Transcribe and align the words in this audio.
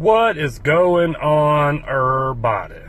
What 0.00 0.38
is 0.38 0.58
going 0.58 1.14
on, 1.16 1.84
everybody? 1.86 2.80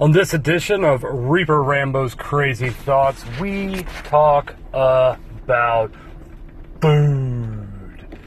On 0.00 0.10
this 0.10 0.34
edition 0.34 0.82
of 0.82 1.04
Reaper 1.04 1.62
Rambo's 1.62 2.16
Crazy 2.16 2.70
Thoughts, 2.70 3.24
we 3.40 3.84
talk 4.02 4.56
about 4.72 5.92
food. 6.80 8.18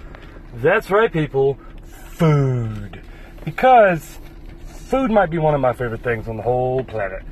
That's 0.54 0.90
right, 0.90 1.12
people, 1.12 1.60
food. 1.84 3.02
Because 3.44 4.20
food 4.66 5.12
might 5.12 5.30
be 5.30 5.38
one 5.38 5.54
of 5.54 5.60
my 5.60 5.74
favorite 5.74 6.02
things 6.02 6.30
on 6.30 6.38
the 6.38 6.44
whole 6.44 6.86
planet. 6.86 7.24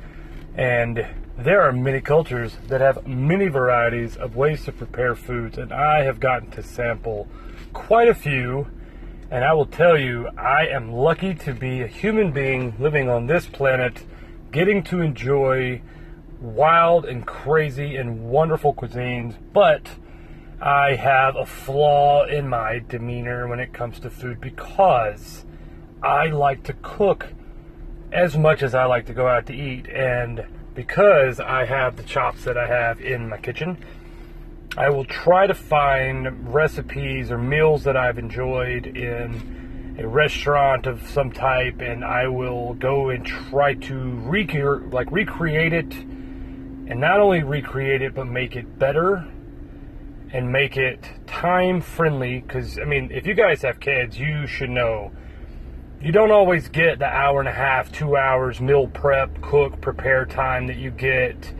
And 0.56 1.06
there 1.38 1.62
are 1.62 1.72
many 1.72 2.02
cultures 2.02 2.58
that 2.68 2.82
have 2.82 3.06
many 3.06 3.48
varieties 3.48 4.18
of 4.18 4.36
ways 4.36 4.66
to 4.66 4.72
prepare 4.72 5.14
foods, 5.14 5.56
and 5.56 5.72
I 5.72 6.02
have 6.02 6.20
gotten 6.20 6.50
to 6.50 6.62
sample 6.62 7.28
quite 7.72 8.08
a 8.08 8.14
few 8.14 8.66
and 9.30 9.44
I 9.44 9.52
will 9.54 9.66
tell 9.66 9.98
you, 9.98 10.28
I 10.38 10.66
am 10.66 10.92
lucky 10.92 11.34
to 11.34 11.52
be 11.52 11.82
a 11.82 11.86
human 11.86 12.32
being 12.32 12.74
living 12.78 13.08
on 13.08 13.26
this 13.26 13.46
planet, 13.46 14.04
getting 14.52 14.82
to 14.84 15.00
enjoy 15.00 15.82
wild 16.40 17.04
and 17.04 17.26
crazy 17.26 17.96
and 17.96 18.28
wonderful 18.28 18.74
cuisines, 18.74 19.34
but 19.52 19.88
I 20.60 20.94
have 20.94 21.36
a 21.36 21.44
flaw 21.44 22.24
in 22.24 22.48
my 22.48 22.82
demeanor 22.88 23.48
when 23.48 23.60
it 23.60 23.72
comes 23.72 24.00
to 24.00 24.10
food 24.10 24.40
because 24.40 25.44
I 26.02 26.26
like 26.26 26.62
to 26.64 26.72
cook 26.74 27.26
as 28.12 28.36
much 28.36 28.62
as 28.62 28.74
I 28.74 28.84
like 28.84 29.06
to 29.06 29.12
go 29.12 29.26
out 29.26 29.46
to 29.46 29.54
eat. 29.54 29.88
And 29.88 30.46
because 30.74 31.40
I 31.40 31.64
have 31.64 31.96
the 31.96 32.02
chops 32.04 32.44
that 32.44 32.56
I 32.56 32.66
have 32.66 33.00
in 33.00 33.28
my 33.28 33.38
kitchen, 33.38 33.76
I 34.76 34.90
will 34.90 35.04
try 35.04 35.46
to 35.46 35.54
find 35.54 36.52
recipes 36.52 37.30
or 37.30 37.38
meals 37.38 37.84
that 37.84 37.96
I've 37.96 38.18
enjoyed 38.18 38.86
in 38.86 39.96
a 39.98 40.06
restaurant 40.06 40.86
of 40.86 41.06
some 41.08 41.32
type, 41.32 41.80
and 41.80 42.04
I 42.04 42.28
will 42.28 42.74
go 42.74 43.08
and 43.08 43.24
try 43.24 43.74
to 43.74 44.20
recreate, 44.24 44.92
like 44.92 45.10
recreate 45.10 45.72
it, 45.72 45.94
and 45.94 47.00
not 47.00 47.20
only 47.20 47.42
recreate 47.42 48.02
it 48.02 48.14
but 48.14 48.26
make 48.26 48.54
it 48.54 48.78
better 48.78 49.26
and 50.32 50.52
make 50.52 50.76
it 50.76 51.08
time 51.26 51.80
friendly. 51.80 52.40
Because 52.40 52.78
I 52.78 52.84
mean, 52.84 53.10
if 53.10 53.26
you 53.26 53.34
guys 53.34 53.62
have 53.62 53.80
kids, 53.80 54.18
you 54.18 54.46
should 54.46 54.70
know 54.70 55.12
you 56.00 56.12
don't 56.12 56.30
always 56.30 56.68
get 56.68 56.98
the 56.98 57.06
hour 57.06 57.40
and 57.40 57.48
a 57.48 57.52
half, 57.52 57.90
two 57.90 58.16
hours 58.16 58.60
meal 58.60 58.86
prep, 58.86 59.40
cook, 59.40 59.80
prepare 59.80 60.26
time 60.26 60.66
that 60.66 60.76
you 60.76 60.90
get 60.90 61.54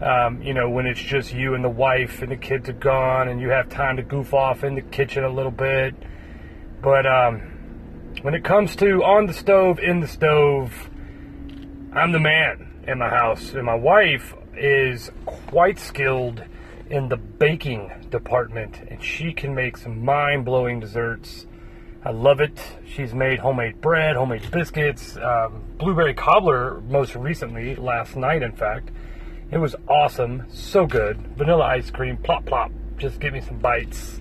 um, 0.00 0.40
you 0.42 0.54
know, 0.54 0.70
when 0.70 0.86
it's 0.86 1.00
just 1.00 1.32
you 1.32 1.54
and 1.54 1.62
the 1.62 1.68
wife 1.68 2.22
and 2.22 2.32
the 2.32 2.36
kids 2.36 2.68
are 2.68 2.74
gone 2.74 3.28
and 3.28 3.40
you 3.40 3.50
have 3.50 3.68
time 3.68 3.96
to 3.96 4.02
goof 4.02 4.32
off 4.32 4.64
in 4.64 4.74
the 4.74 4.82
kitchen 4.82 5.24
a 5.24 5.28
little 5.28 5.50
bit. 5.50 5.94
But 6.80 7.06
um, 7.06 7.40
when 8.22 8.34
it 8.34 8.42
comes 8.42 8.74
to 8.76 9.04
on 9.04 9.26
the 9.26 9.34
stove, 9.34 9.78
in 9.78 10.00
the 10.00 10.08
stove, 10.08 10.72
I'm 11.92 12.12
the 12.12 12.20
man 12.20 12.82
in 12.86 12.98
my 12.98 13.08
house. 13.08 13.52
And 13.52 13.64
my 13.64 13.74
wife 13.74 14.34
is 14.56 15.10
quite 15.26 15.78
skilled 15.78 16.42
in 16.88 17.08
the 17.08 17.16
baking 17.16 17.90
department, 18.10 18.80
and 18.88 19.02
she 19.02 19.32
can 19.32 19.54
make 19.54 19.76
some 19.76 20.04
mind 20.04 20.44
blowing 20.44 20.80
desserts. 20.80 21.46
I 22.04 22.10
love 22.10 22.40
it. 22.40 22.58
She's 22.86 23.12
made 23.14 23.38
homemade 23.38 23.80
bread, 23.80 24.16
homemade 24.16 24.50
biscuits, 24.50 25.16
um, 25.18 25.62
blueberry 25.78 26.14
cobbler 26.14 26.80
most 26.80 27.14
recently, 27.14 27.76
last 27.76 28.16
night, 28.16 28.42
in 28.42 28.52
fact. 28.52 28.90
It 29.50 29.58
was 29.58 29.74
awesome, 29.88 30.44
so 30.48 30.86
good. 30.86 31.16
Vanilla 31.36 31.64
ice 31.64 31.90
cream, 31.90 32.16
plop 32.16 32.46
plop. 32.46 32.70
Just 32.98 33.20
give 33.20 33.32
me 33.32 33.40
some 33.40 33.58
bites 33.58 34.20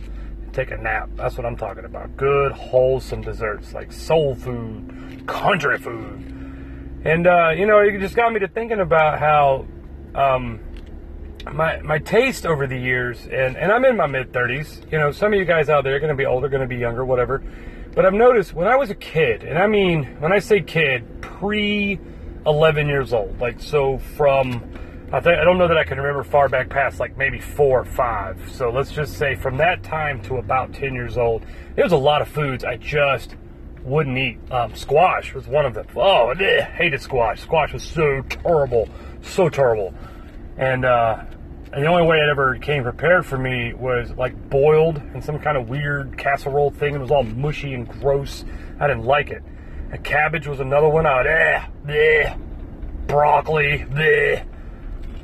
take 0.54 0.72
a 0.72 0.78
nap. 0.78 1.10
That's 1.16 1.38
what 1.38 1.46
I'm 1.46 1.56
talking 1.56 1.86
about. 1.86 2.16
Good, 2.18 2.52
wholesome 2.52 3.22
desserts 3.22 3.74
like 3.74 3.92
soul 3.92 4.36
food, 4.36 5.24
country 5.28 5.78
food. 5.78 7.02
And, 7.06 7.28
uh, 7.28 7.50
you 7.50 7.66
know, 7.66 7.80
it 7.80 8.00
just 8.00 8.16
got 8.16 8.34
me 8.34 8.40
to 8.40 8.48
thinking 8.48 8.80
about 8.80 9.20
how 9.20 9.66
um, 10.16 10.60
my, 11.54 11.80
my 11.82 12.00
taste 12.00 12.46
over 12.46 12.68
the 12.68 12.78
years, 12.78 13.22
and, 13.26 13.56
and 13.56 13.72
I'm 13.72 13.86
in 13.86 13.96
my 13.96 14.08
mid 14.08 14.34
30s. 14.34 14.92
You 14.92 14.98
know, 14.98 15.12
some 15.12 15.34
of 15.34 15.40
you 15.40 15.46
guys 15.46 15.70
out 15.70 15.84
there 15.84 15.96
are 15.96 16.00
going 16.00 16.10
to 16.10 16.16
be 16.16 16.26
older, 16.26 16.50
going 16.50 16.62
to 16.62 16.68
be 16.68 16.78
younger, 16.78 17.06
whatever. 17.06 17.42
But 17.96 18.06
I've 18.06 18.14
noticed 18.14 18.54
when 18.54 18.68
I 18.68 18.76
was 18.76 18.90
a 18.90 18.96
kid, 18.96 19.44
and 19.44 19.58
I 19.58 19.68
mean, 19.68 20.04
when 20.20 20.32
I 20.32 20.40
say 20.40 20.62
kid, 20.62 21.22
pre 21.22 22.00
11 22.46 22.88
years 22.88 23.14
old, 23.14 23.40
like 23.40 23.60
so 23.60 23.98
from 23.98 24.62
I 25.12 25.20
think 25.22 25.40
I 25.40 25.44
don't 25.44 25.58
know 25.58 25.68
that 25.68 25.78
I 25.78 25.84
can 25.84 25.98
remember 25.98 26.24
far 26.24 26.50
back 26.50 26.70
past 26.70 27.00
like 27.00 27.18
maybe 27.18 27.40
four 27.40 27.80
or 27.80 27.86
five. 27.86 28.40
So 28.52 28.70
let's 28.70 28.92
just 28.92 29.18
say 29.18 29.36
from 29.36 29.58
that 29.58 29.82
time 29.82 30.22
to 30.24 30.38
about 30.38 30.72
ten 30.74 30.94
years 30.94 31.18
old, 31.18 31.46
there 31.76 31.84
was 31.84 31.94
a 31.94 31.98
lot 31.98 32.22
of 32.22 32.28
foods 32.28 32.64
I 32.64 32.78
just 32.78 33.36
wouldn't 33.84 34.18
eat. 34.18 34.38
Um, 34.52 34.76
squash 34.76 35.34
was 35.34 35.48
one 35.48 35.66
of 35.66 35.74
them. 35.74 35.88
Oh, 35.96 36.28
I 36.30 36.62
hated 36.62 37.02
squash. 37.02 37.42
Squash 37.42 37.74
was 37.74 37.84
so 37.84 38.22
terrible, 38.30 38.88
so 39.22 39.50
terrible. 39.50 39.96
And 40.58 40.86
uh, 40.86 41.24
and 41.74 41.84
the 41.84 41.88
only 41.88 42.04
way 42.04 42.18
it 42.18 42.30
ever 42.30 42.58
came 42.58 42.84
prepared 42.84 43.26
for 43.26 43.38
me 43.38 43.74
was 43.74 44.12
like 44.12 44.50
boiled 44.50 44.98
in 45.16 45.24
some 45.24 45.40
kind 45.40 45.58
of 45.58 45.70
weird 45.70 46.18
casserole 46.20 46.70
thing. 46.70 46.94
It 46.94 47.00
was 47.00 47.10
all 47.10 47.24
mushy 47.24 47.74
and 47.74 47.88
gross. 47.88 48.46
I 48.80 48.88
didn't 48.88 49.06
like 49.06 49.32
it. 49.32 49.42
And 49.92 50.04
cabbage 50.04 50.48
was 50.48 50.60
another 50.60 50.88
one. 50.88 51.08
I 51.08 51.18
would, 51.18 51.28
eh, 51.28 51.66
eh, 51.90 52.36
broccoli, 53.08 53.86
eh. 53.98 54.44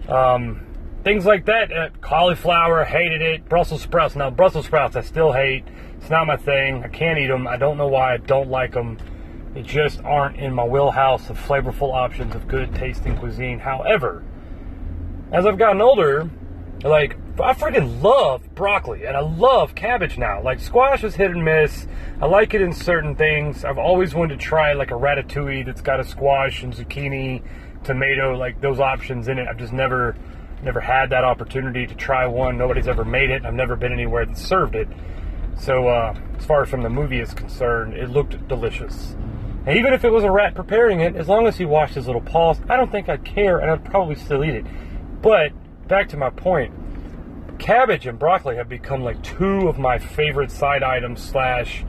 Um, 0.10 0.66
things 1.04 1.26
like 1.26 1.46
that. 1.46 1.72
Uh, 1.72 1.90
cauliflower, 2.02 2.84
hated 2.84 3.22
it. 3.22 3.48
Brussels 3.48 3.82
sprouts. 3.82 4.16
Now, 4.16 4.30
Brussels 4.30 4.66
sprouts, 4.66 4.96
I 4.96 5.02
still 5.02 5.32
hate. 5.32 5.64
It's 5.98 6.10
not 6.10 6.28
my 6.28 6.38
thing. 6.38 6.84
I 6.84 6.88
can't 6.88 7.18
eat 7.18 7.28
them. 7.28 7.48
I 7.48 7.58
don't 7.58 7.78
know 7.78 7.88
why 7.88 8.14
I 8.14 8.18
don't 8.18 8.50
like 8.50 8.74
them. 8.74 8.98
They 9.54 9.62
just 9.62 10.04
aren't 10.04 10.36
in 10.38 10.54
my 10.54 10.66
wheelhouse 10.66 11.30
of 11.30 11.40
flavorful 11.40 11.94
options 11.94 12.36
of 12.36 12.48
good 12.48 12.76
tasting 12.76 13.18
cuisine. 13.18 13.60
However, 13.60 14.24
as 15.32 15.46
I've 15.46 15.58
gotten 15.58 15.82
older, 15.82 16.30
like 16.84 17.16
I 17.40 17.54
freaking 17.54 18.02
love 18.02 18.54
broccoli 18.54 19.06
and 19.06 19.16
I 19.16 19.22
love 19.22 19.76
cabbage 19.76 20.18
now. 20.18 20.42
Like 20.42 20.60
squash 20.60 21.04
is 21.04 21.16
hit 21.16 21.32
and 21.32 21.44
miss. 21.44 21.88
I 22.22 22.26
like 22.26 22.54
it 22.54 22.62
in 22.62 22.74
certain 22.74 23.16
things. 23.16 23.66
I've 23.66 23.78
always 23.78 24.14
wanted 24.14 24.40
to 24.40 24.46
try 24.46 24.74
like 24.74 24.92
a 24.92 24.96
ratatouille 24.96 25.66
that's 25.66 25.82
got 25.82 26.00
a 26.00 26.04
squash 26.04 26.64
and 26.64 26.74
zucchini 26.74 27.44
tomato, 27.86 28.36
like 28.36 28.60
those 28.62 28.80
options 28.80 29.28
in 29.28 29.40
it. 29.40 29.48
I've 29.48 29.58
just 29.58 29.74
never 29.74 30.16
never 30.64 30.80
had 30.80 31.12
that 31.12 31.24
opportunity 31.24 31.86
to 31.86 31.96
try 31.96 32.26
one. 32.26 32.58
Nobody's 32.58 32.88
ever 32.88 33.06
made 33.06 33.30
it. 33.30 33.46
I've 33.46 33.54
never 33.54 33.76
been 33.76 33.94
anywhere 33.94 34.26
that 34.26 34.38
served 34.38 34.76
it. 34.76 34.88
So 35.58 35.88
uh, 35.88 36.18
as 36.38 36.46
far 36.46 36.64
as 36.64 36.70
from 36.70 36.82
the 36.82 36.90
movie 36.90 37.20
is 37.20 37.34
concerned, 37.34 37.94
it 37.94 38.10
looked 38.10 38.48
delicious. 38.48 39.16
And 39.66 39.78
even 39.78 39.94
if 39.94 40.04
it 40.04 40.12
was 40.12 40.24
a 40.24 40.32
rat 40.32 40.54
preparing 40.54 41.00
it, 41.00 41.16
as 41.16 41.28
long 41.28 41.48
as 41.48 41.58
he 41.58 41.66
washed 41.66 41.96
his 41.96 42.08
little 42.08 42.22
paws, 42.22 42.60
I 42.70 42.78
don't 42.78 42.92
think 42.92 43.10
I'd 43.10 43.24
care, 43.24 43.60
and 43.60 43.72
I'd 43.72 43.86
probably 43.86 44.16
still 44.16 44.44
eat 44.44 44.56
it. 44.56 44.66
But 45.22 45.52
back 45.88 46.10
to 46.10 46.18
my 46.18 46.30
point, 46.30 46.74
cabbage 47.58 48.06
and 48.06 48.20
broccoli 48.20 48.58
have 48.58 48.70
become 48.70 49.04
like 49.04 49.22
two 49.24 49.68
of 49.68 49.80
my 49.80 49.98
favorite 49.98 50.52
side 50.52 50.84
items 50.84 51.24
slash 51.24 51.86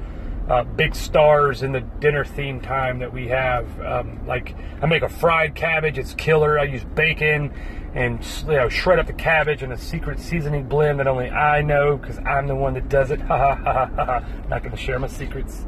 uh, 0.49 0.65
big 0.65 0.95
stars 0.95 1.63
in 1.63 1.73
the 1.73 1.81
dinner 1.81 2.25
theme 2.25 2.61
time 2.61 2.99
that 3.01 3.13
we 3.13 3.29
have. 3.29 3.81
Um, 3.81 4.27
like 4.27 4.55
I 4.81 4.87
make 4.87 5.03
a 5.03 5.09
fried 5.09 5.55
cabbage, 5.55 5.99
it's 5.99 6.15
killer. 6.15 6.59
I 6.59 6.65
use 6.65 6.85
bacon 6.85 7.53
and 7.95 8.25
you 8.47 8.53
know, 8.53 8.69
shred 8.69 8.99
up 8.99 9.07
the 9.07 9.15
cabbage 9.15 9.63
in 9.63 9.73
a 9.73 9.79
secret 9.79 10.21
seasoning 10.21 10.69
blend 10.69 11.01
that 11.01 11.07
only 11.07 11.31
I 11.31 11.63
know 11.63 11.97
because 11.97 12.19
I'm 12.19 12.47
the 12.47 12.55
one 12.55 12.75
that 12.75 12.89
does 12.89 13.11
it. 13.11 13.21
Ha 13.27 13.37
ha 13.37 13.55
ha 13.57 13.87
ha 13.87 14.05
ha. 14.05 14.25
Not 14.49 14.63
going 14.63 14.77
to 14.77 14.77
share 14.77 14.99
my 14.99 15.09
secrets. 15.09 15.65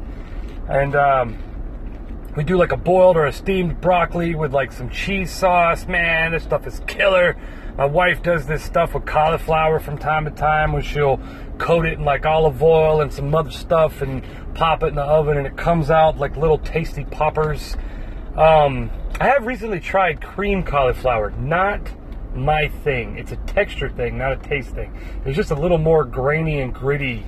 And 0.69 0.95
um, 0.95 1.37
we 2.35 2.43
do 2.43 2.57
like 2.57 2.71
a 2.71 2.77
boiled 2.77 3.17
or 3.17 3.25
a 3.25 3.33
steamed 3.33 3.81
broccoli 3.81 4.35
with 4.35 4.53
like 4.53 4.71
some 4.71 4.89
cheese 4.89 5.31
sauce. 5.31 5.87
Man, 5.87 6.31
this 6.31 6.43
stuff 6.43 6.67
is 6.67 6.81
killer. 6.87 7.35
My 7.77 7.85
wife 7.85 8.21
does 8.21 8.45
this 8.45 8.63
stuff 8.63 8.93
with 8.93 9.05
cauliflower 9.05 9.79
from 9.79 9.97
time 9.97 10.25
to 10.25 10.31
time 10.31 10.73
where 10.73 10.81
she'll 10.81 11.19
coat 11.57 11.85
it 11.85 11.93
in 11.93 12.05
like 12.05 12.25
olive 12.25 12.61
oil 12.61 13.01
and 13.01 13.11
some 13.11 13.33
other 13.33 13.51
stuff 13.51 14.01
and 14.01 14.23
pop 14.53 14.83
it 14.83 14.87
in 14.87 14.95
the 14.95 15.01
oven 15.01 15.37
and 15.37 15.47
it 15.47 15.57
comes 15.57 15.89
out 15.89 16.17
like 16.17 16.35
little 16.37 16.57
tasty 16.59 17.05
poppers. 17.05 17.75
Um, 18.35 18.91
I 19.19 19.27
have 19.27 19.45
recently 19.45 19.79
tried 19.79 20.21
cream 20.21 20.63
cauliflower. 20.63 21.31
Not 21.31 21.81
my 22.35 22.67
thing. 22.83 23.17
It's 23.17 23.31
a 23.31 23.37
texture 23.37 23.89
thing, 23.89 24.17
not 24.17 24.33
a 24.33 24.37
taste 24.37 24.71
thing. 24.71 24.95
It's 25.25 25.35
just 25.35 25.51
a 25.51 25.55
little 25.55 25.77
more 25.77 26.03
grainy 26.03 26.61
and 26.61 26.73
gritty 26.73 27.25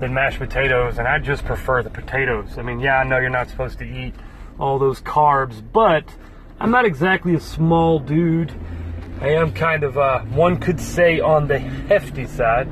than 0.00 0.12
mashed 0.12 0.38
potatoes, 0.38 0.98
and 0.98 1.08
I 1.08 1.18
just 1.18 1.44
prefer 1.44 1.82
the 1.82 1.90
potatoes. 1.90 2.58
I 2.58 2.62
mean, 2.62 2.80
yeah, 2.80 2.98
I 2.98 3.04
know 3.04 3.18
you're 3.18 3.30
not 3.30 3.48
supposed 3.48 3.78
to 3.78 3.84
eat 3.84 4.14
all 4.58 4.78
those 4.78 5.00
carbs, 5.00 5.62
but 5.72 6.04
I'm 6.60 6.70
not 6.70 6.84
exactly 6.84 7.34
a 7.34 7.40
small 7.40 7.98
dude. 7.98 8.52
I 9.20 9.28
am 9.30 9.52
kind 9.52 9.84
of, 9.84 9.98
uh, 9.98 10.20
one 10.20 10.58
could 10.58 10.80
say, 10.80 11.20
on 11.20 11.48
the 11.48 11.58
hefty 11.58 12.26
side. 12.26 12.68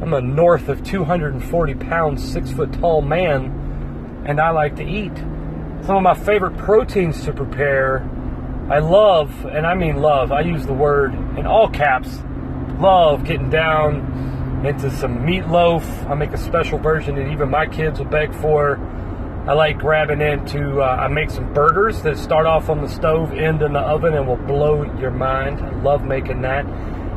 I'm 0.00 0.14
a 0.14 0.20
north 0.20 0.68
of 0.68 0.82
240 0.82 1.74
pounds, 1.74 2.32
six 2.32 2.50
foot 2.50 2.72
tall 2.74 3.02
man, 3.02 4.24
and 4.26 4.40
I 4.40 4.50
like 4.50 4.76
to 4.76 4.84
eat. 4.84 5.16
Some 5.84 5.96
of 5.96 6.02
my 6.02 6.14
favorite 6.14 6.56
proteins 6.58 7.24
to 7.24 7.32
prepare, 7.32 8.08
I 8.70 8.78
love, 8.78 9.44
and 9.46 9.66
I 9.66 9.74
mean 9.74 9.96
love, 9.96 10.32
I 10.32 10.40
use 10.40 10.64
the 10.66 10.72
word 10.72 11.14
in 11.36 11.46
all 11.46 11.68
caps, 11.68 12.22
love 12.78 13.24
getting 13.24 13.50
down 13.50 14.64
into 14.64 14.90
some 14.90 15.18
meatloaf. 15.26 15.84
I 16.08 16.14
make 16.14 16.32
a 16.32 16.38
special 16.38 16.78
version 16.78 17.16
that 17.16 17.28
even 17.28 17.50
my 17.50 17.66
kids 17.66 17.98
will 17.98 18.06
beg 18.06 18.32
for. 18.34 18.76
I 19.44 19.54
like 19.54 19.78
grabbing 19.78 20.20
into, 20.20 20.80
uh, 20.80 20.84
I 20.84 21.08
make 21.08 21.28
some 21.28 21.52
burgers 21.52 22.00
that 22.02 22.16
start 22.16 22.46
off 22.46 22.68
on 22.68 22.80
the 22.80 22.88
stove, 22.88 23.32
end 23.32 23.60
in 23.60 23.72
the 23.72 23.80
oven, 23.80 24.14
and 24.14 24.28
will 24.28 24.36
blow 24.36 24.84
your 25.00 25.10
mind. 25.10 25.60
I 25.60 25.70
love 25.82 26.04
making 26.04 26.42
that. 26.42 26.64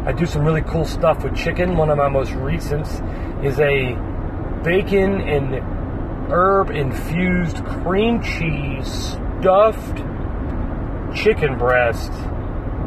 I 0.07 0.11
do 0.11 0.25
some 0.25 0.43
really 0.43 0.63
cool 0.63 0.85
stuff 0.85 1.23
with 1.23 1.35
chicken. 1.35 1.77
One 1.77 1.91
of 1.91 1.97
my 1.99 2.09
most 2.09 2.31
recent 2.31 2.87
is 3.45 3.59
a 3.59 3.93
bacon 4.63 5.21
and 5.21 5.53
herb 6.31 6.71
infused 6.71 7.63
cream 7.63 8.23
cheese 8.23 9.17
stuffed 9.39 9.97
chicken 11.15 11.59
breast 11.59 12.11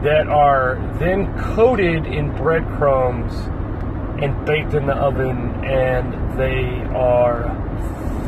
that 0.03 0.27
are 0.29 0.77
then 0.99 1.39
coated 1.55 2.07
in 2.07 2.35
breadcrumbs 2.37 3.33
and 4.21 4.45
baked 4.45 4.75
in 4.75 4.87
the 4.87 4.97
oven, 4.97 5.65
and 5.65 6.37
they 6.37 6.83
are 6.93 7.68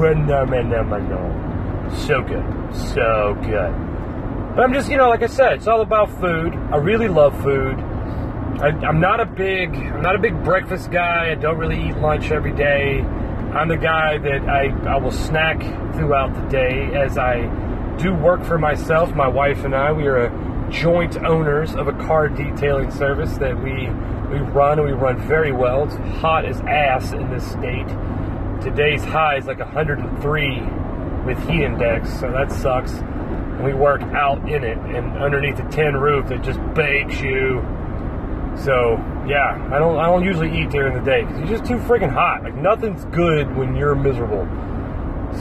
phenomenal. 0.01 1.91
So 2.07 2.23
good. 2.23 2.75
So 2.95 3.37
good. 3.43 3.75
But 4.57 4.65
I'm 4.65 4.73
just, 4.73 4.91
you 4.91 4.97
know, 4.97 5.09
like 5.09 5.23
I 5.23 5.27
said, 5.27 5.55
it's 5.55 5.67
all 5.67 5.83
about 5.83 6.11
food. 6.21 6.55
I 6.55 6.77
really 6.77 7.09
love 7.09 7.39
food. 7.43 7.79
I, 7.79 8.69
am 8.89 9.01
not 9.01 9.21
a 9.21 9.27
big, 9.27 9.75
I'm 9.75 10.03
not 10.03 10.17
a 10.17 10.19
big 10.19 10.43
breakfast 10.43 10.91
guy. 10.91 11.31
I 11.31 11.35
don't 11.35 11.59
really 11.59 11.89
eat 11.89 11.97
lunch 11.99 12.31
every 12.31 12.53
day. 12.53 13.01
I'm 13.01 13.69
the 13.69 13.77
guy 13.77 14.19
that 14.19 14.49
I, 14.49 14.69
I 14.87 14.97
will 14.97 15.11
snack 15.11 15.61
throughout 15.95 16.35
the 16.35 16.49
day 16.49 16.95
as 16.95 17.19
I 17.19 17.43
do 17.99 18.15
work 18.15 18.43
for 18.45 18.59
myself. 18.59 19.15
My 19.15 19.29
wife 19.29 19.65
and 19.65 19.75
I, 19.75 19.93
we 19.93 20.07
are 20.07 20.31
joint 20.71 21.17
owners 21.25 21.75
of 21.75 21.89
a 21.89 21.93
car 21.93 22.29
detailing 22.29 22.91
service 22.91 23.37
that 23.39 23.61
we 23.63 23.91
we 24.31 24.39
run 24.39 24.79
and 24.79 24.87
we 24.87 24.95
run 24.95 25.19
very 25.27 25.51
well. 25.51 25.85
It's 25.85 25.97
hot 26.21 26.45
as 26.45 26.61
ass 26.61 27.13
in 27.13 27.29
this 27.31 27.45
state. 27.51 27.89
Today's 28.63 29.03
high 29.03 29.39
is 29.39 29.47
like 29.47 29.59
103 29.59 30.61
with 31.25 31.39
heat 31.49 31.63
index, 31.63 32.11
so 32.21 32.31
that 32.31 32.53
sucks. 32.53 32.93
And 32.93 33.65
we 33.65 33.73
work 33.73 34.03
out 34.03 34.47
in 34.49 34.65
it 34.65 34.77
and 34.77 35.17
underneath 35.17 35.59
a 35.59 35.69
tin 35.71 35.97
roof 35.97 36.29
that 36.29 36.43
just 36.43 36.59
bakes 36.75 37.21
you. 37.21 37.63
So 38.65 38.97
yeah, 39.27 39.69
I 39.73 39.79
don't 39.79 39.99
I 39.99 40.07
don't 40.07 40.25
usually 40.25 40.51
eat 40.61 40.71
during 40.71 40.95
the 40.95 41.03
day 41.03 41.23
because 41.23 41.41
it's 41.41 41.51
just 41.51 41.65
too 41.65 41.79
freaking 41.79 42.13
hot. 42.13 42.43
Like 42.43 42.55
nothing's 42.55 43.05
good 43.07 43.57
when 43.57 43.77
you're 43.77 43.95
miserable. 43.95 44.47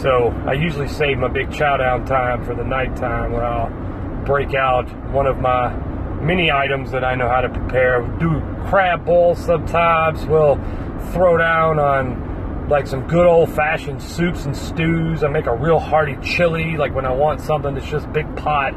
So 0.01 0.30
I 0.48 0.54
usually 0.54 0.88
save 0.88 1.18
my 1.18 1.27
big 1.27 1.51
chow 1.51 1.75
down 1.77 2.06
time 2.06 2.45
for 2.45 2.56
the 2.56 2.63
nighttime 2.63 3.33
where 3.33 3.44
I'll 3.44 3.69
break 4.25 4.54
out 4.54 4.88
one 5.12 5.27
of 5.27 5.39
my 5.39 5.75
many 6.22 6.51
items 6.51 6.92
that 6.92 7.04
I 7.04 7.15
know 7.15 7.27
how 7.27 7.42
to 7.42 7.50
prepare. 7.50 8.01
Do 8.19 8.39
crab 8.68 9.06
balls 9.06 9.44
sometimes. 9.44 10.25
We'll 10.25 10.56
throw 11.12 11.38
down 11.38 11.80
on 11.80 12.28
like 12.69 12.86
some 12.86 13.07
good 13.07 13.25
old 13.25 13.51
fashioned 13.54 14.01
soups 14.01 14.45
and 14.45 14.56
stews. 14.56 15.24
I 15.24 15.27
make 15.27 15.48
a 15.48 15.56
real 15.56 15.80
hearty 15.80 16.16
chili, 16.24 16.77
like 16.77 16.94
when 16.94 17.06
I 17.06 17.12
want 17.12 17.42
something 17.42 17.74
that's 17.74 17.89
just 17.89 18.12
big 18.13 18.33
pot, 18.36 18.74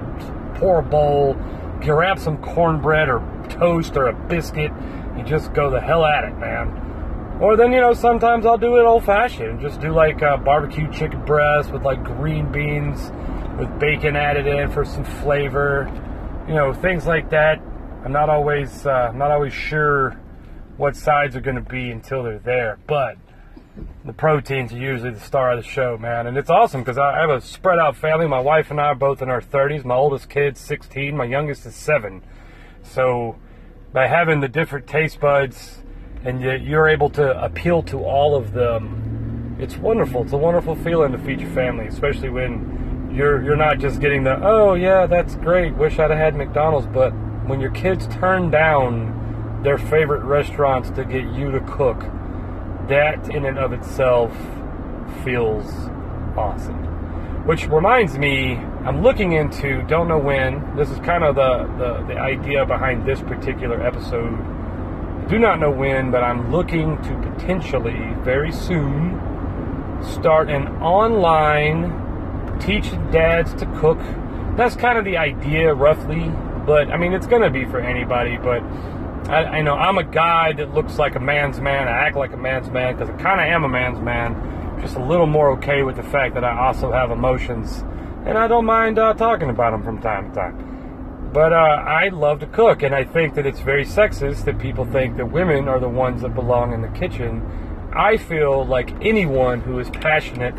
pour 0.54 0.78
a 0.78 0.82
bowl, 0.82 1.34
grab 1.80 2.18
some 2.18 2.38
cornbread 2.38 3.08
or 3.08 3.20
toast 3.50 3.96
or 3.96 4.06
a 4.06 4.28
biscuit, 4.28 4.72
and 4.72 5.26
just 5.26 5.52
go 5.52 5.70
the 5.70 5.80
hell 5.80 6.04
at 6.04 6.24
it, 6.24 6.36
man. 6.38 7.38
Or 7.40 7.56
then, 7.56 7.72
you 7.72 7.80
know, 7.80 7.92
sometimes 7.92 8.46
I'll 8.46 8.58
do 8.58 8.76
it 8.76 8.84
old 8.84 9.04
fashioned, 9.04 9.50
and 9.50 9.60
just 9.60 9.80
do 9.80 9.92
like 9.92 10.22
a 10.22 10.38
barbecue 10.38 10.90
chicken 10.90 11.24
breast 11.26 11.70
with 11.70 11.82
like 11.82 12.02
green 12.02 12.50
beans 12.50 13.10
with 13.58 13.78
bacon 13.78 14.16
added 14.16 14.46
in 14.46 14.70
for 14.70 14.84
some 14.84 15.04
flavor, 15.04 15.90
you 16.48 16.54
know, 16.54 16.72
things 16.72 17.06
like 17.06 17.30
that. 17.30 17.60
I'm 18.04 18.12
not 18.12 18.30
always, 18.30 18.86
uh, 18.86 19.12
not 19.12 19.30
always 19.30 19.52
sure 19.52 20.18
what 20.76 20.96
sides 20.96 21.36
are 21.36 21.40
going 21.40 21.56
to 21.56 21.60
be 21.60 21.90
until 21.90 22.22
they're 22.22 22.38
there, 22.38 22.78
but 22.86 23.16
the 24.04 24.12
proteins 24.12 24.72
are 24.72 24.78
usually 24.78 25.10
the 25.10 25.20
star 25.20 25.52
of 25.52 25.62
the 25.62 25.68
show, 25.68 25.96
man. 25.96 26.26
And 26.26 26.36
it's 26.36 26.50
awesome 26.50 26.82
because 26.82 26.98
I 26.98 27.18
have 27.18 27.30
a 27.30 27.40
spread 27.40 27.78
out 27.78 27.96
family. 27.96 28.26
My 28.26 28.40
wife 28.40 28.70
and 28.70 28.80
I 28.80 28.86
are 28.86 28.94
both 28.94 29.22
in 29.22 29.30
our 29.30 29.40
30s. 29.40 29.84
My 29.84 29.94
oldest 29.94 30.28
kid's 30.28 30.60
16. 30.60 31.16
My 31.16 31.24
youngest 31.24 31.64
is 31.64 31.74
7. 31.74 32.22
So 32.82 33.36
by 33.92 34.08
having 34.08 34.40
the 34.40 34.48
different 34.48 34.86
taste 34.86 35.20
buds 35.20 35.82
and 36.24 36.40
you're 36.40 36.88
able 36.88 37.10
to 37.10 37.42
appeal 37.42 37.82
to 37.84 38.04
all 38.04 38.36
of 38.36 38.52
them, 38.52 39.56
it's 39.58 39.76
wonderful. 39.76 40.22
It's 40.22 40.32
a 40.32 40.38
wonderful 40.38 40.74
feeling 40.76 41.12
to 41.12 41.18
feed 41.18 41.40
your 41.40 41.50
family, 41.50 41.86
especially 41.86 42.30
when 42.30 43.10
you're 43.14 43.42
you're 43.44 43.56
not 43.56 43.78
just 43.78 44.00
getting 44.00 44.24
the 44.24 44.38
oh 44.42 44.74
yeah 44.74 45.06
that's 45.06 45.34
great. 45.36 45.74
Wish 45.76 45.98
I'd 45.98 46.10
have 46.10 46.18
had 46.18 46.34
McDonald's, 46.34 46.86
but 46.86 47.10
when 47.46 47.60
your 47.60 47.70
kids 47.70 48.06
turn 48.06 48.50
down 48.50 49.62
their 49.62 49.78
favorite 49.78 50.24
restaurants 50.24 50.90
to 50.90 51.04
get 51.04 51.24
you 51.34 51.50
to 51.50 51.60
cook 51.60 52.02
that 52.88 53.28
in 53.34 53.44
and 53.44 53.58
of 53.58 53.72
itself 53.72 54.32
feels 55.24 55.66
awesome. 56.36 56.90
Which 57.46 57.66
reminds 57.66 58.18
me, 58.18 58.56
I'm 58.84 59.02
looking 59.02 59.32
into, 59.32 59.82
don't 59.88 60.08
know 60.08 60.18
when, 60.18 60.76
this 60.76 60.90
is 60.90 60.98
kind 61.00 61.24
of 61.24 61.34
the, 61.34 61.66
the, 61.78 62.14
the 62.14 62.20
idea 62.20 62.64
behind 62.64 63.06
this 63.06 63.20
particular 63.20 63.84
episode. 63.84 64.34
I 64.34 65.26
Do 65.28 65.38
not 65.38 65.58
know 65.58 65.70
when, 65.70 66.10
but 66.10 66.22
I'm 66.22 66.52
looking 66.52 66.96
to 67.02 67.30
potentially, 67.32 68.14
very 68.22 68.52
soon, 68.52 69.20
start 70.02 70.50
an 70.50 70.68
online 70.82 72.58
teaching 72.60 73.10
dads 73.10 73.54
to 73.54 73.66
cook. 73.80 73.98
That's 74.56 74.76
kind 74.76 74.98
of 74.98 75.04
the 75.04 75.16
idea, 75.16 75.74
roughly, 75.74 76.30
but 76.66 76.90
I 76.90 76.96
mean, 76.96 77.12
it's 77.12 77.26
going 77.26 77.42
to 77.42 77.50
be 77.50 77.64
for 77.64 77.80
anybody, 77.80 78.36
but 78.36 78.62
I, 79.28 79.60
know 79.62 79.74
I'm 79.74 79.98
a 79.98 80.04
guy 80.04 80.52
that 80.54 80.74
looks 80.74 80.98
like 80.98 81.14
a 81.14 81.20
man's 81.20 81.60
man. 81.60 81.88
I 81.88 81.92
act 81.92 82.16
like 82.16 82.32
a 82.32 82.36
man's 82.36 82.68
man 82.70 82.96
because 82.96 83.08
I 83.08 83.12
kind 83.22 83.40
of 83.40 83.46
am 83.46 83.64
a 83.64 83.68
man's 83.68 84.00
man. 84.00 84.80
Just 84.80 84.96
a 84.96 85.04
little 85.04 85.26
more 85.26 85.52
okay 85.52 85.82
with 85.82 85.96
the 85.96 86.02
fact 86.02 86.34
that 86.34 86.44
I 86.44 86.66
also 86.66 86.90
have 86.90 87.10
emotions, 87.10 87.84
and 88.26 88.36
I 88.36 88.48
don't 88.48 88.64
mind 88.64 88.98
uh, 88.98 89.14
talking 89.14 89.48
about 89.48 89.70
them 89.70 89.84
from 89.84 90.00
time 90.00 90.30
to 90.30 90.34
time. 90.34 91.30
But 91.32 91.52
uh, 91.52 91.56
I 91.56 92.08
love 92.08 92.40
to 92.40 92.46
cook, 92.46 92.82
and 92.82 92.94
I 92.94 93.04
think 93.04 93.34
that 93.36 93.46
it's 93.46 93.60
very 93.60 93.86
sexist 93.86 94.44
that 94.44 94.58
people 94.58 94.84
think 94.84 95.16
that 95.16 95.30
women 95.30 95.68
are 95.68 95.78
the 95.78 95.88
ones 95.88 96.22
that 96.22 96.34
belong 96.34 96.72
in 96.72 96.82
the 96.82 96.88
kitchen. 96.88 97.90
I 97.94 98.16
feel 98.16 98.66
like 98.66 98.90
anyone 99.02 99.60
who 99.60 99.78
is 99.78 99.88
passionate 99.90 100.56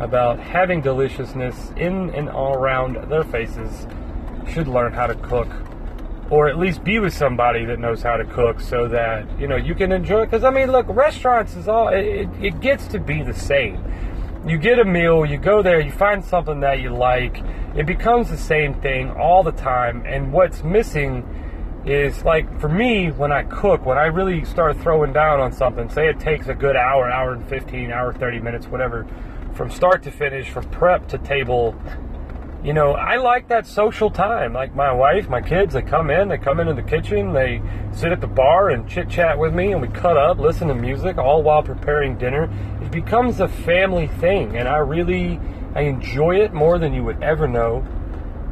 about 0.00 0.40
having 0.40 0.80
deliciousness 0.80 1.72
in 1.76 2.10
and 2.10 2.28
all 2.28 2.54
around 2.54 2.96
their 3.08 3.24
faces 3.24 3.86
should 4.48 4.66
learn 4.66 4.92
how 4.92 5.06
to 5.06 5.14
cook 5.14 5.48
or 6.30 6.48
at 6.48 6.58
least 6.58 6.82
be 6.84 6.98
with 7.00 7.12
somebody 7.12 7.64
that 7.64 7.78
knows 7.80 8.02
how 8.02 8.16
to 8.16 8.24
cook 8.24 8.60
so 8.60 8.86
that 8.88 9.26
you 9.38 9.48
know 9.48 9.56
you 9.56 9.74
can 9.74 9.92
enjoy 9.92 10.24
because 10.24 10.44
i 10.44 10.50
mean 10.50 10.70
look 10.70 10.86
restaurants 10.88 11.56
is 11.56 11.68
all 11.68 11.88
it, 11.88 12.28
it 12.40 12.60
gets 12.60 12.86
to 12.86 12.98
be 12.98 13.22
the 13.22 13.34
same. 13.34 13.84
You 14.46 14.56
get 14.56 14.78
a 14.78 14.84
meal 14.86 15.26
you 15.26 15.36
go 15.36 15.62
there 15.62 15.80
you 15.80 15.92
find 15.92 16.24
something 16.24 16.60
that 16.60 16.80
you 16.80 16.90
like 16.90 17.42
it 17.76 17.84
becomes 17.84 18.30
the 18.30 18.38
same 18.38 18.74
thing 18.80 19.10
all 19.10 19.42
the 19.42 19.52
time. 19.52 20.02
And 20.06 20.32
what's 20.32 20.64
missing 20.64 21.26
is 21.84 22.24
like 22.24 22.60
for 22.60 22.68
me 22.68 23.10
when 23.10 23.32
i 23.32 23.42
cook 23.44 23.86
when 23.86 23.96
i 23.96 24.04
really 24.04 24.44
start 24.44 24.76
throwing 24.78 25.14
down 25.14 25.40
on 25.40 25.50
something 25.50 25.88
say 25.88 26.08
it 26.08 26.20
takes 26.20 26.46
a 26.48 26.54
good 26.54 26.76
hour 26.76 27.10
hour 27.10 27.32
and 27.32 27.48
15 27.48 27.90
hour 27.90 28.12
30 28.12 28.38
minutes 28.38 28.66
whatever 28.66 29.06
from 29.54 29.70
start 29.70 30.02
to 30.02 30.10
finish 30.10 30.50
from 30.50 30.68
prep 30.70 31.08
to 31.08 31.16
table 31.18 31.74
you 32.62 32.74
know, 32.74 32.92
I 32.92 33.16
like 33.16 33.48
that 33.48 33.66
social 33.66 34.10
time. 34.10 34.52
Like 34.52 34.74
my 34.74 34.92
wife, 34.92 35.28
my 35.30 35.40
kids, 35.40 35.72
they 35.72 35.82
come 35.82 36.10
in, 36.10 36.28
they 36.28 36.36
come 36.36 36.60
into 36.60 36.74
the 36.74 36.82
kitchen, 36.82 37.32
they 37.32 37.62
sit 37.92 38.12
at 38.12 38.20
the 38.20 38.26
bar 38.26 38.70
and 38.70 38.86
chit 38.86 39.08
chat 39.08 39.38
with 39.38 39.54
me, 39.54 39.72
and 39.72 39.80
we 39.80 39.88
cut 39.88 40.18
up, 40.18 40.38
listen 40.38 40.68
to 40.68 40.74
music, 40.74 41.16
all 41.16 41.42
while 41.42 41.62
preparing 41.62 42.18
dinner. 42.18 42.50
It 42.82 42.90
becomes 42.90 43.40
a 43.40 43.48
family 43.48 44.08
thing, 44.08 44.58
and 44.58 44.68
I 44.68 44.78
really, 44.78 45.40
I 45.74 45.82
enjoy 45.82 46.36
it 46.40 46.52
more 46.52 46.78
than 46.78 46.92
you 46.92 47.02
would 47.04 47.22
ever 47.22 47.48
know. 47.48 47.82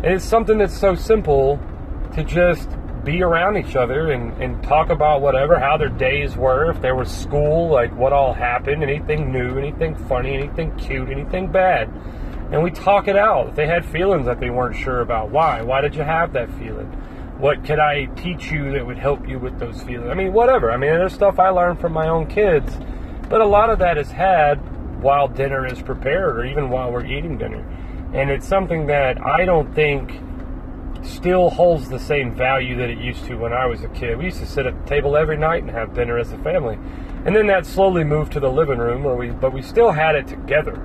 And 0.03 0.07
it's 0.07 0.25
something 0.25 0.57
that's 0.57 0.79
so 0.79 0.95
simple 0.95 1.61
to 2.15 2.25
just 2.25 2.71
be 3.05 3.23
around 3.23 3.59
each 3.59 3.77
other 3.77 4.11
and, 4.13 4.33
and 4.43 4.63
talk 4.63 4.89
about 4.89 5.21
whatever, 5.21 5.59
how 5.59 5.77
their 5.77 5.91
days 5.91 6.35
were, 6.35 6.71
if 6.71 6.81
there 6.81 6.95
was 6.95 7.11
school, 7.11 7.69
like 7.69 7.95
what 7.95 8.15
all 8.15 8.33
happened, 8.33 8.83
anything 8.83 9.31
new, 9.31 9.59
anything 9.59 9.95
funny, 10.07 10.35
anything 10.35 10.75
cute, 10.77 11.11
anything 11.11 11.53
bad 11.53 11.91
and 12.51 12.63
we 12.63 12.71
talk 12.71 13.09
it 13.09 13.17
out. 13.17 13.49
If 13.49 13.55
they 13.57 13.67
had 13.67 13.85
feelings 13.85 14.27
that 14.27 14.41
they 14.41 14.51
weren't 14.51 14.77
sure 14.77 15.01
about, 15.01 15.31
why? 15.31 15.63
Why 15.63 15.81
did 15.81 15.95
you 15.95 16.03
have 16.03 16.33
that 16.33 16.51
feeling? 16.59 16.87
What 17.39 17.65
could 17.65 17.79
I 17.79 18.07
teach 18.17 18.51
you 18.51 18.73
that 18.73 18.85
would 18.85 18.99
help 18.99 19.29
you 19.29 19.39
with 19.39 19.59
those 19.59 19.83
feelings? 19.83 20.11
I 20.11 20.15
mean, 20.15 20.33
whatever. 20.33 20.71
I 20.71 20.77
mean, 20.77 20.91
there's 20.91 21.13
stuff 21.13 21.39
I 21.39 21.51
learned 21.51 21.81
from 21.81 21.93
my 21.93 22.09
own 22.09 22.27
kids, 22.27 22.73
but 23.29 23.41
a 23.41 23.47
lot 23.47 23.71
of 23.71 23.79
that 23.81 23.99
is 23.99 24.11
had 24.11 24.57
while 25.03 25.29
dinner 25.29 25.67
is 25.67 25.81
prepared 25.81 26.39
or 26.39 26.45
even 26.45 26.71
while 26.71 26.91
we're 26.91 27.07
eating 27.07 27.39
dinner. 27.39 27.65
And 28.15 28.31
it's 28.31 28.49
something 28.49 28.87
that 28.87 29.25
I 29.25 29.45
don't 29.45 29.73
think 29.75 30.21
still 31.05 31.51
holds 31.51 31.89
the 31.89 31.99
same 31.99 32.35
value 32.35 32.77
that 32.79 32.89
it 32.89 32.99
used 32.99 33.25
to 33.27 33.37
when 33.37 33.53
I 33.53 33.67
was 33.67 33.85
a 33.85 33.89
kid. 33.89 34.19
We 34.19 34.25
used 34.25 34.41
to 34.41 34.47
sit 34.47 34.67
at 34.67 34.83
the 34.83 34.89
table 34.89 35.17
every 35.17 35.37
night 35.37 35.63
and 35.63 35.71
have 35.71 35.95
dinner 35.95 36.19
as 36.19 36.33
a 36.33 36.39
family. 36.39 36.79
And 37.25 37.37
then 37.37 37.47
that 37.49 37.67
slowly 37.67 38.05
moved 38.05 38.33
to 38.33 38.41
the 38.41 38.51
living 38.51 38.79
room 38.79 39.05
where 39.05 39.15
we 39.15 39.31
but 39.31 39.53
we 39.53 39.63
still 39.63 39.93
had 39.93 40.17
it 40.17 40.27
together 40.27 40.83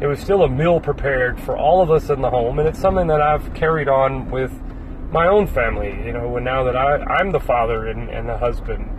it 0.00 0.06
was 0.06 0.20
still 0.20 0.42
a 0.42 0.48
meal 0.48 0.80
prepared 0.80 1.40
for 1.40 1.56
all 1.56 1.80
of 1.80 1.90
us 1.90 2.10
in 2.10 2.20
the 2.20 2.30
home, 2.30 2.58
and 2.58 2.68
it's 2.68 2.78
something 2.78 3.06
that 3.06 3.22
I've 3.22 3.54
carried 3.54 3.88
on 3.88 4.30
with 4.30 4.52
my 5.10 5.26
own 5.26 5.46
family. 5.46 5.90
You 6.04 6.12
know, 6.12 6.36
and 6.36 6.44
now 6.44 6.64
that 6.64 6.76
I, 6.76 6.96
I'm 6.96 7.32
the 7.32 7.40
father 7.40 7.86
and, 7.86 8.10
and 8.10 8.28
the 8.28 8.36
husband, 8.36 8.90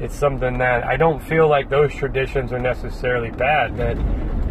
it's 0.00 0.14
something 0.14 0.58
that 0.58 0.84
I 0.84 0.96
don't 0.96 1.22
feel 1.22 1.48
like 1.48 1.70
those 1.70 1.94
traditions 1.94 2.52
are 2.52 2.58
necessarily 2.58 3.30
bad. 3.30 3.76
That 3.76 3.96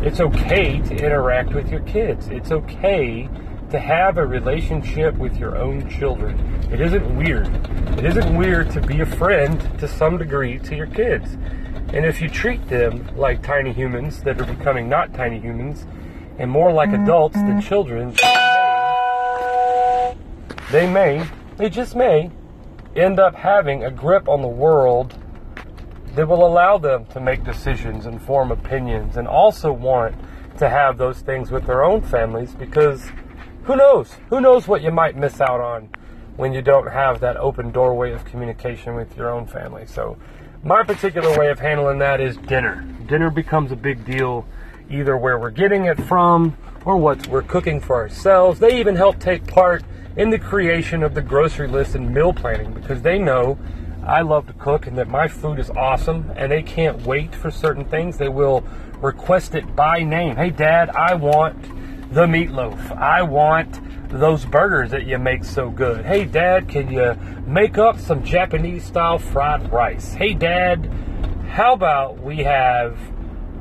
It's 0.04 0.20
okay 0.20 0.80
to 0.80 0.96
interact 0.96 1.54
with 1.54 1.70
your 1.70 1.82
kids. 1.82 2.28
It's 2.30 2.52
okay 2.52 3.30
to 3.72 3.80
have 3.80 4.18
a 4.18 4.26
relationship 4.26 5.16
with 5.16 5.38
your 5.38 5.58
own 5.58 5.90
children. 5.90 6.38
It 6.72 6.82
isn't 6.82 7.16
weird. 7.16 7.48
It 7.98 8.06
isn't 8.06 8.36
weird 8.36 8.70
to 8.72 8.82
be 8.82 9.00
a 9.00 9.06
friend 9.06 9.60
to 9.80 9.88
some 9.88 10.18
degree 10.18 10.60
to 10.60 10.76
your 10.76 10.88
kids. 10.88 11.38
And 11.94 12.06
if 12.06 12.22
you 12.22 12.30
treat 12.30 12.68
them 12.68 13.08
like 13.16 13.42
tiny 13.42 13.72
humans 13.72 14.24
that 14.24 14.40
are 14.42 14.46
becoming 14.46 14.90
not 14.90 15.14
tiny 15.14 15.40
humans 15.40 15.86
and 16.38 16.52
more 16.52 16.72
like 16.72 16.92
adults 16.92 17.36
than 17.36 17.60
mm-hmm. 17.60 17.68
children, 17.68 18.14
they 20.72 20.90
may, 20.90 21.26
they 21.58 21.70
just 21.70 21.96
may, 21.96 22.30
end 22.96 23.20
up 23.20 23.36
having 23.36 23.86
a 23.86 23.92
grip 23.92 24.28
on 24.28 24.42
the 24.42 24.48
world 24.48 25.16
that 26.16 26.28
will 26.28 26.46
allow 26.46 26.78
them 26.78 27.06
to 27.06 27.22
make 27.22 27.44
decisions 27.46 28.06
and 28.06 28.22
form 28.22 28.52
opinions 28.52 29.16
and 29.16 29.30
also 29.30 29.72
want 29.72 30.14
to 30.58 30.68
have 30.68 30.98
those 30.98 31.20
things 31.22 31.52
with 31.52 31.66
their 31.66 31.84
own 31.84 32.02
families 32.02 32.54
because 32.54 33.10
who 33.64 33.76
knows? 33.76 34.16
Who 34.30 34.42
knows 34.42 34.68
what 34.68 34.82
you 34.82 34.92
might 34.92 35.16
miss 35.16 35.40
out 35.40 35.62
on 35.62 35.90
when 36.36 36.54
you 36.54 36.62
don't 36.62 36.92
have 36.92 37.20
that 37.20 37.38
open 37.38 37.72
doorway 37.72 38.12
of 38.12 38.26
communication 38.26 38.96
with 38.96 39.16
your 39.16 39.30
own 39.30 39.46
family. 39.46 39.86
So, 39.86 40.18
my 40.64 40.84
particular 40.84 41.38
way 41.38 41.50
of 41.50 41.60
handling 41.60 42.00
that 42.00 42.22
is 42.22 42.38
dinner. 42.38 42.86
Dinner 43.08 43.30
becomes 43.30 43.72
a 43.72 43.76
big 43.76 44.06
deal 44.06 44.46
either 44.90 45.18
where 45.18 45.40
we're 45.40 45.50
getting 45.50 45.86
it 45.86 46.02
from 46.04 46.56
or 46.86 46.98
what 46.98 47.28
we're 47.28 47.42
cooking 47.42 47.80
for 47.80 47.96
ourselves. 47.96 48.60
They 48.60 48.80
even 48.80 48.96
help 48.96 49.20
take 49.20 49.48
part 49.48 49.84
in 50.18 50.30
the 50.30 50.40
creation 50.40 51.04
of 51.04 51.14
the 51.14 51.22
grocery 51.22 51.68
list 51.68 51.96
and 51.96 52.14
meal 52.14 52.34
planning 52.34 52.74
because 52.74 53.02
they 53.02 53.18
know 53.18 53.58
I 54.06 54.22
love 54.22 54.48
to 54.48 54.54
cook 54.54 54.88
and 54.88 54.98
that 54.98 55.08
my 55.08 55.28
food 55.28 55.60
is 55.60 55.70
awesome 55.72 56.32
and 56.36 56.52
they 56.52 56.64
can't 56.64 57.02
wait 57.04 57.34
for 57.36 57.52
certain 57.52 57.86
things. 57.86 58.18
They 58.18 58.30
will 58.30 58.66
request 59.02 59.56
it 59.56 59.76
by 59.76 60.04
name. 60.04 60.36
Hey, 60.36 60.50
Dad, 60.50 60.90
I 60.90 61.14
want 61.14 61.71
the 62.12 62.26
meatloaf. 62.26 62.92
I 62.98 63.22
want 63.22 63.80
those 64.10 64.46
burgers 64.46 64.92
that 64.92 65.06
you 65.06 65.18
make 65.18 65.46
so 65.46 65.70
good. 65.70 66.06
Hey, 66.06 66.26
Dad, 66.26 66.68
can 66.68 66.92
you 66.92 67.16
make 67.46 67.78
up 67.78 68.00
some 68.00 68.24
Japanese 68.24 68.84
style 68.84 69.18
fried 69.18 69.72
rice? 69.72 70.14
Hey, 70.14 70.34
Dad, 70.34 70.92
how 71.50 71.74
about 71.74 72.20
we 72.22 72.40
have 72.40 72.98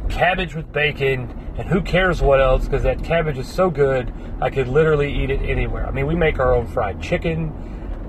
cabbage 0.08 0.56
with 0.56 0.72
bacon 0.72 1.30
and 1.56 1.68
who 1.68 1.80
cares 1.80 2.20
what 2.20 2.40
else 2.40 2.64
because 2.64 2.82
that 2.82 3.04
cabbage 3.04 3.38
is 3.38 3.48
so 3.48 3.70
good 3.70 4.12
I 4.40 4.50
could 4.50 4.68
literally 4.68 5.22
eat 5.22 5.30
it 5.30 5.42
anywhere. 5.42 5.86
I 5.86 5.90
mean, 5.90 6.06
we 6.06 6.14
make 6.14 6.38
our 6.38 6.54
own 6.54 6.66
fried 6.66 7.00
chicken, 7.00 7.52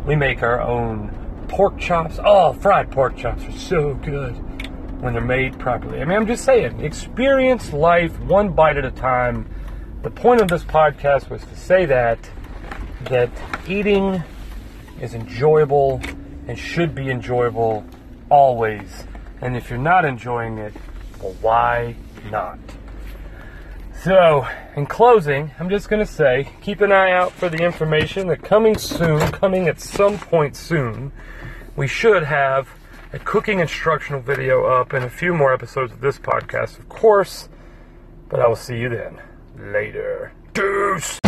we 0.05 0.15
make 0.15 0.41
our 0.41 0.61
own 0.61 1.45
pork 1.49 1.77
chops. 1.77 2.19
Oh, 2.23 2.53
fried 2.53 2.89
pork 2.89 3.17
chops 3.17 3.43
are 3.43 3.51
so 3.51 3.93
good 3.95 4.31
when 5.01 5.13
they're 5.13 5.21
made 5.21 5.59
properly. 5.59 6.01
I 6.01 6.05
mean, 6.05 6.17
I'm 6.17 6.27
just 6.27 6.45
saying, 6.45 6.79
experience 6.79 7.73
life 7.73 8.17
one 8.21 8.53
bite 8.53 8.77
at 8.77 8.85
a 8.85 8.91
time. 8.91 9.53
The 10.03 10.09
point 10.09 10.41
of 10.41 10.47
this 10.47 10.63
podcast 10.63 11.29
was 11.29 11.43
to 11.43 11.55
say 11.55 11.85
that 11.85 12.17
that 13.03 13.29
eating 13.67 14.23
is 14.99 15.13
enjoyable 15.13 16.01
and 16.47 16.57
should 16.57 16.95
be 16.95 17.11
enjoyable 17.11 17.85
always. 18.27 19.03
And 19.41 19.55
if 19.55 19.69
you're 19.69 19.77
not 19.77 20.03
enjoying 20.03 20.57
it, 20.57 20.73
well, 21.21 21.35
why 21.41 21.95
not? 22.31 22.57
So, 24.03 24.47
in 24.75 24.87
closing, 24.87 25.51
I'm 25.59 25.69
just 25.69 25.87
going 25.87 26.03
to 26.03 26.11
say 26.11 26.49
keep 26.61 26.81
an 26.81 26.91
eye 26.91 27.11
out 27.11 27.31
for 27.31 27.47
the 27.47 27.63
information 27.63 28.27
that 28.29 28.41
coming 28.41 28.79
soon, 28.79 29.19
coming 29.31 29.67
at 29.67 29.79
some 29.79 30.17
point 30.17 30.55
soon, 30.55 31.11
we 31.75 31.85
should 31.85 32.23
have 32.23 32.69
a 33.13 33.19
cooking 33.19 33.59
instructional 33.59 34.19
video 34.19 34.65
up 34.65 34.93
and 34.93 35.05
a 35.05 35.09
few 35.11 35.35
more 35.35 35.53
episodes 35.53 35.93
of 35.93 36.01
this 36.01 36.17
podcast, 36.17 36.79
of 36.79 36.89
course. 36.89 37.49
But 38.29 38.39
I 38.39 38.47
will 38.47 38.55
see 38.55 38.79
you 38.79 38.89
then. 38.89 39.21
Later. 39.57 40.31
Deuce! 40.53 41.20